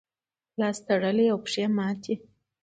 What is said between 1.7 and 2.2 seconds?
ماتې.